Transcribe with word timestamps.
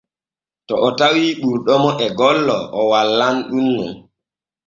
To 0.67 0.73
o 0.87 0.89
tawii 0.99 1.37
ɓurɗomo 1.41 1.89
e 2.05 2.07
golla 2.17 2.57
o 2.79 2.81
wallan 2.91 3.35
ɗun 3.49 3.67
non. 3.75 3.91